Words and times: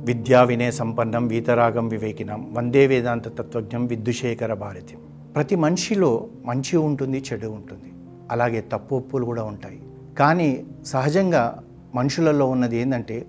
విద్యా 0.00 0.42
వినయ 0.42 0.70
సంపన్నం 0.70 1.26
వీతరాగం 1.26 1.88
వివేకినం. 1.88 2.54
వందే 2.54 2.86
వేదాంత 2.86 3.28
తత్వజ్ఞం 3.28 3.86
విద్యుశేఖర 3.86 4.54
భారతి. 4.54 4.96
ప్రతి 5.34 5.56
మనిషిలో 5.56 6.28
మంచి 6.44 6.76
ఉంటుంది 6.76 7.24
చెడు 7.32 7.46
ఉంటుంది. 7.46 7.92
అలాగే 8.30 8.60
తప్పు 8.60 8.94
ఒప్పులు 8.94 9.24
కూడా 9.24 9.44
ఉంటాయి. 9.44 9.82
కానీ 10.18 10.64
సహజంగా 10.86 11.62
మనుషులలో 11.94 12.48
ఉన్నది 12.48 12.76
ఏంటంటే 12.76 13.26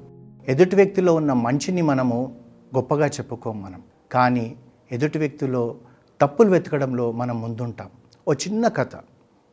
ఎదుటి 0.47 0.75
వ్యక్తిలో 0.75 1.15
ఉన్న 1.15 1.33
మంచిని 1.33 1.81
మనము 1.81 2.35
గొప్పగా 2.75 3.07
చెప్పుకోం 3.07 3.61
మనం. 3.61 3.81
కానీ 4.11 4.55
ఎదుటి 4.91 5.19
వ్యక్తిలో 5.19 5.75
తప్పులు 6.21 6.49
వెతకడంలో 6.49 7.11
మనం 7.11 7.41
ముందుంటాం. 7.41 7.87
ఓ 8.27 8.33
చిన్న 8.33 8.67
కథ 8.67 8.91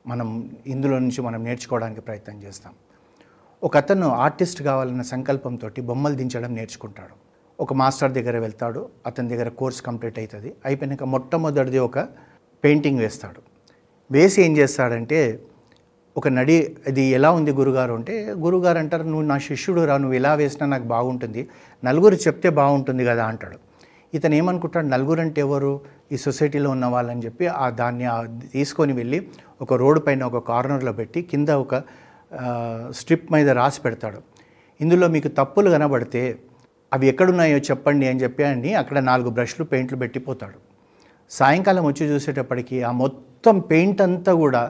మనం 0.07 0.50
ఇందులో 0.66 0.98
నుంచి 0.98 1.23
మనం 1.23 1.45
నేర్చుకోవడానికి 1.45 2.00
ప్రయత్నం 2.00 2.43
చేస్తాం. 2.43 2.73
ఒక 3.63 3.77
అతను 3.77 4.09
ఆర్టిస్ట్ 4.25 4.61
కావాలన్న 4.63 5.03
సంకల్పంతో 5.03 5.69
బొమ్మలు 5.89 6.15
దించడం 6.15 6.55
నేర్చుకుంటాడు. 6.55 7.15
ఒక 7.59 7.73
మాస్టర్ 7.80 8.12
దగ్గర 8.12 8.37
వెళ్తాడు 8.39 8.80
అతని 9.07 9.29
దగ్గర 9.29 9.49
కోర్స్ 9.61 9.80
కంప్లీట్ 9.83 10.19
అవుతుంది 10.19 10.51
అయిపోయినాక 10.66 11.05
మొట్టమొదటిది 11.15 11.79
ఒక 11.79 11.99
పెయింటింగ్ 12.65 13.01
వేస్తాడు. 13.05 13.41
వేసి 14.11 14.39
ఏం 14.45 14.52
చేస్తాడంటే 14.59 15.19
ఒక 16.16 16.29
నడి 16.29 16.57
ఇది 16.91 17.02
ఎలా 17.19 17.30
ఉంది 17.39 17.52
గురుగారు 17.61 17.95
అంటే 17.95 18.15
గురుగారు 18.45 18.79
అంటారు 18.79 19.05
నువ్వు 19.13 19.27
నా 19.27 19.39
శిష్యుడు 19.49 19.83
రా 19.91 19.97
నువ్వు 20.05 20.16
ఎలా 20.21 20.35
వేసినా 20.35 20.66
నాకు 20.75 20.87
బాగుంటుంది. 20.95 21.43
నలుగురు 21.83 22.16
చెప్తే 22.27 22.49
బాగుంటుంది 22.63 23.05
కదా 23.05 23.25
అంటాడు. 23.27 23.59
ఇతను 24.15 24.35
ఏమనుకుంటాడు 24.35 24.88
నలుగురు 24.95 25.21
అంటే 25.21 25.41
ఎవరు? 25.41 25.73
ఈ 26.13 26.16
సొసైటీలో 26.16 26.69
ఉన్న 26.71 26.87
వాళ్ళని 26.87 27.23
చెప్పి 27.27 27.47
ఆ 27.63 27.66
దాన్ని 27.80 28.07
తీసుకొని 28.52 28.93
వెళ్ళి 28.93 29.19
ఒక 29.61 29.73
రోడ్డు 29.75 30.01
పైన 30.01 30.23
ఒక 30.30 30.41
కార్నర్లో 30.51 30.93
పెట్టి 30.93 31.23
కింద 31.23 31.49
ఒక 31.65 31.75
స్ట్రిప్ 32.98 33.32
మీద 33.32 33.48
రాసి 33.60 33.80
పెడతాడు. 33.82 34.20
ఇందులో 34.80 35.06
మీకు 35.09 35.28
తప్పులు 35.28 35.68
కనబడితే 35.70 36.23
అవి 36.92 37.07
ఎక్కడున్నాయో 37.09 37.59
చెప్పండి 37.59 38.07
అని 38.09 38.20
చెప్పి 38.20 38.43
అని 38.45 38.74
అక్కడ 38.74 38.98
నాలుగు 38.98 39.30
బ్రష్లు 39.30 39.65
పెయింట్లు 39.65 39.96
పెట్టిపోతాడు 39.98 40.59
సాయంకాలం 41.30 41.85
వచ్చి 41.87 42.04
చూసేటప్పటికి 42.10 42.76
ఆ 42.82 42.90
మొత్తం 43.02 43.54
పెయింట్ 43.70 44.01
అంతా 44.02 44.32
కూడా 44.32 44.62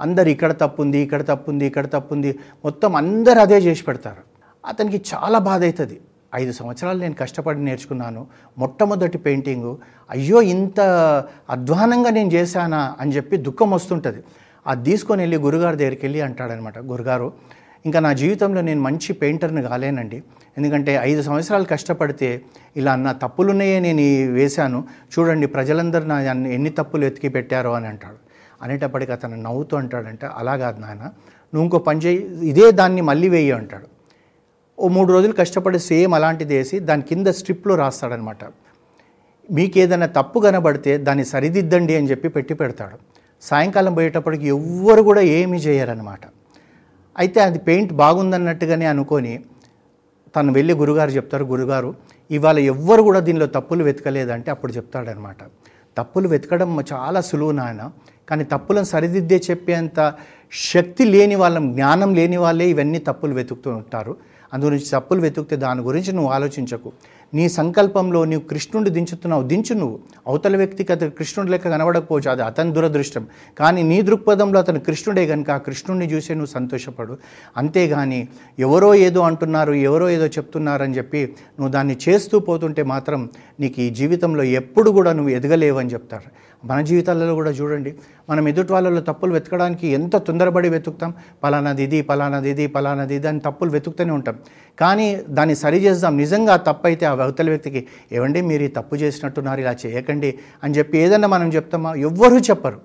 అందరు 0.00 0.28
ఇక్కడ 0.28 0.52
తప్పుంది 0.52 0.98
ఇక్కడ 0.98 1.22
తప్పుంది 1.22 1.64
ఇక్కడ 1.66 1.86
తప్పుంది 1.86 2.30
మొత్తం 2.64 2.96
అందరు 2.96 3.38
అదే 3.38 3.58
చేసి 3.58 3.82
పెడతారు. 3.84 4.22
అతనికి 4.64 4.98
చాలా 5.12 5.38
బాధ 5.38 5.62
అవుతుంది. 5.64 5.96
ఐదు 6.34 6.52
సంవత్సరాలు 6.52 6.98
నేను 6.98 7.14
కష్టపడి 7.14 7.60
నేర్చుకున్నాను. 7.64 8.26
మొట్టమొదటి 8.58 9.18
పెయింటింగు 9.18 9.78
అయ్యో 10.10 10.42
ఇంత 10.54 10.80
అధ్వానంగా 11.50 12.10
నేను 12.10 12.30
చేశానా 12.30 12.96
అని 13.00 13.12
చెప్పి 13.12 13.36
దుఃఖం 13.36 13.70
వస్తుంటుంది. 13.70 14.22
అది 14.66 14.82
తీసుకొని 14.90 15.20
వెళ్ళి 15.24 15.38
గురుగారి 15.46 15.76
దగ్గరికి 15.76 16.04
వెళ్ళి 16.06 16.20
అంటాడనమాట 16.20 16.78
గురుగారు. 16.92 17.28
ఇంకా 17.88 18.00
నా 18.06 18.10
జీవితంలో 18.22 18.60
నేను 18.60 18.82
మంచి 18.82 19.12
పెయింటర్ని 19.20 19.62
కాలేనండి. 19.62 20.18
ఎందుకంటే 20.58 20.92
ఐదు 21.10 21.22
సంవత్సరాలు 21.28 21.64
కష్టపడితే 21.64 22.28
ఇలా 22.80 22.92
నా 23.06 23.12
తప్పులున్నాయే 23.24 23.78
నేను 23.86 24.04
వేశాను. 24.38 24.80
చూడండి 25.14 25.46
ప్రజలందరూ 25.46 26.06
నా 26.12 26.18
ఎన్ని 26.56 26.70
తప్పులు 26.78 27.04
ఎతికి 27.04 27.28
పెట్టారో 27.28 27.72
అని 27.78 27.88
అంటాడు. 27.92 28.18
అనేటప్పటికి 28.64 29.12
అతను 29.12 29.36
నవ్వుతూ 29.46 29.76
అంటాడంటే 29.76 30.26
అలా 30.40 30.54
కాదు 30.56 30.80
నాయన 30.80 31.02
నువ్వు 31.52 31.64
ఇంకో 31.66 31.78
పని 31.88 32.00
చేయి 32.04 32.20
ఇదే 32.50 32.66
దాన్ని 32.80 33.02
మళ్ళీ 33.08 33.28
వేయి 33.28 33.50
అంటాడు. 33.50 33.86
ఓ 34.78 34.88
మూడు 34.88 35.10
రోజులు 35.12 35.34
కష్టపడి 35.40 35.78
సేమ్ 35.78 36.14
అలాంటిది 36.14 36.54
వేసి 36.58 36.78
దాని 36.88 37.02
కింద 37.02 37.28
స్ట్రిప్లో 37.38 37.74
రాస్తాడనమాట. 37.74 38.44
మీకు 39.50 39.78
ఏదైనా 39.78 40.08
తప్పు 40.18 40.38
కనబడితే 40.40 40.92
దాన్ని 40.98 41.24
సరిదిద్దండి 41.24 41.96
అని 41.96 42.10
చెప్పి 42.10 42.28
పెట్టి 42.28 42.54
పెడతాడు. 42.54 42.96
సాయంకాలం 43.42 43.92
పోయేటప్పటికి 43.94 44.46
ఎవ్వరు 44.48 45.02
కూడా 45.02 45.20
ఏమీ 45.38 45.58
చేయరనమాట 45.58 46.24
అయితే 47.16 47.40
అది 47.40 47.58
పెయింట్ 47.58 47.92
బాగుందన్నట్టుగానే 47.92 48.86
అనుకొని 48.86 49.32
తను 50.36 50.52
వెళ్ళి 50.52 50.74
గురుగారు 50.74 51.10
చెప్తారు 51.10 51.44
గురుగారు 51.44 51.90
ఇవాళ 52.30 52.58
ఎవ్వరు 52.72 53.02
కూడా 53.02 53.20
దీనిలో 53.20 53.46
తప్పులు 53.46 53.82
వెతకలేదంటే 53.84 54.48
అప్పుడు 54.50 54.72
చెప్తాడనమాట 54.72 55.42
తప్పులు 55.96 56.26
వెతకడం 56.28 56.70
చాలా 56.92 57.20
సులువు 57.20 57.52
నాయన 57.52 57.82
కానీ 58.28 58.44
తప్పులను 58.44 58.84
సరిదిద్దే 58.84 59.38
చెప్పేంత 59.50 59.98
శక్తి 60.52 61.04
లేని 61.04 61.34
వాళ్ళం 61.34 61.64
జ్ఞానం 61.72 62.10
లేని 62.14 62.36
వాళ్ళే 62.36 62.66
ఇవన్నీ 62.66 62.98
తప్పులు 62.98 63.34
వెతుకుతూ 63.34 63.70
ఉంటారు. 63.76 64.12
అందు 64.52 64.64
గురించి 64.64 64.88
తప్పులు 64.90 65.20
వెతుకుతే 65.20 65.56
దాని 65.56 65.82
గురించి 65.82 66.10
నువ్వు 66.12 66.30
ఆలోచించకు. 66.32 66.92
నీ 67.34 67.48
సంకల్పంలో 67.48 68.24
నీవు 68.24 68.40
కృష్ణుడు 68.40 68.90
దించుతున్నావు 68.90 69.42
దించు 69.42 69.74
నువ్వు. 69.74 69.98
అవతల 70.26 70.56
వ్యక్తికి 70.56 70.92
అతను 70.92 71.10
కృష్ణుడు 71.10 71.50
లెక్క 71.50 71.68
కనబడకపోవచ్చు 71.68 72.30
అది 72.30 72.42
అతని 72.42 72.72
దురదృష్టం. 72.72 73.26
కానీ 73.58 73.82
నీ 73.82 74.02
దృక్పథంలో 74.02 74.58
అతను 74.60 74.80
కృష్ణుడే 74.80 75.26
కనుక 75.26 75.50
ఆ 75.50 75.56
కృష్ణుడిని 75.56 76.14
చూసే 76.14 76.34
నువ్వు 76.34 76.52
సంతోషపడు. 76.52 77.18
అంతేగాని 77.56 78.28
ఎవరో 78.58 78.94
ఏదో 78.94 79.20
అంటున్నారు 79.20 79.72
ఎవరో 79.72 80.10
ఏదో 80.10 80.26
చెప్తున్నారని 80.26 80.94
చెప్పి 80.94 81.22
నువ్వు 81.58 81.72
దాన్ని 81.72 81.96
చేస్తూ 82.08 82.38
పోతుంటే 82.38 82.82
మాత్రం 82.82 83.30
నీకు 83.60 83.80
ఈ 83.80 83.90
జీవితంలో 83.90 84.42
ఎప్పుడు 84.42 84.90
కూడా 84.90 85.12
నువ్వు 85.12 85.32
ఎదగలేవని 85.32 85.90
చెప్తారు. 85.90 86.28
మన 86.64 86.80
జీవితాలలో 86.80 87.34
కూడా 87.34 87.50
చూడండి 87.50 87.94
మనం 88.30 88.48
ఎదుటి 88.48 88.72
వాళ్ళలో 88.72 89.00
తప్పులు 89.00 89.32
వెతకడానికి 89.32 89.86
ఎంత 89.88 90.16
తొందరపడి 90.16 90.68
వెతుకుతాం? 90.68 91.14
పలానాది 91.44 91.82
ఇది 91.82 92.02
పలానాది 92.02 92.50
ఇది 92.50 92.66
పలానాది 92.66 93.14
ఇది 93.14 93.28
అని 93.28 93.40
తప్పులు 93.40 93.70
వెతుకుతూనే 93.70 94.12
ఉంటాం. 94.12 94.36
కానీ 94.80 95.16
దాన్ని 95.28 95.54
సరి 95.54 95.78
చేద్దాం 95.84 96.16
నిజంగా 96.16 96.52
ఆ 96.52 97.04
ఆ 97.04 97.14
అవతల 97.22 97.48
వ్యక్తికి 97.48 97.86
ఏమండి 98.12 98.40
మీరు 98.40 98.62
ఈ 98.62 98.66
తప్పు 98.66 98.96
చేసినట్టున్నారు 98.96 99.60
ఇలా 99.60 99.76
చేయకండి 99.86 100.34
అని 100.64 100.74
చెప్పి 100.74 100.98
ఏదన్నా 100.98 101.28
మనం 101.28 101.48
చెప్తామా? 101.48 101.94
ఎవ్వరూ 101.94 102.38
చెప్పరు. 102.38 102.80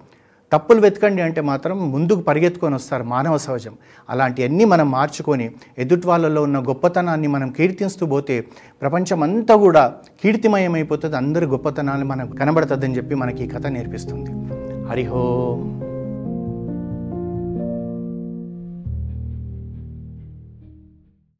తప్పులు 0.52 0.81
వెతకండి 0.81 1.22
అంటే 1.22 1.42
మాత్రం 1.42 1.92
ముందుకు 1.92 2.22
పరిగెత్తుకొని 2.22 2.76
వస్తారు 2.76 3.03
మానవ 3.03 3.38
సహజం. 3.38 3.74
అలాంటివన్నీ 4.09 4.66
మనం 4.66 4.92
మార్చుకొని 4.92 5.52
ఎదుటి 5.78 6.08
వాళ్ళలో 6.08 6.44
ఉన్న 6.44 6.59
గొప్పతనాన్ని 6.59 7.28
మనం 7.28 7.52
కీర్తిస్తూ 7.52 8.06
పోతే 8.06 8.46
ప్రపంచం 8.81 9.24
అంతా 9.24 9.56
కూడా 9.56 9.94
కీర్తిమయమైపోతుంది. 10.24 11.18
అందరి 11.18 11.46
గొప్పతనాన్ని 11.46 12.06
మనకు 12.06 12.36
కనబడుతుందని 12.36 12.97
చెప్పి 12.97 13.16
మనకి 13.16 13.44
ఈ 13.44 13.47
కథ 13.47 13.68
నేర్పిస్తుంది. 13.68 14.31
హరిహో 14.88 15.26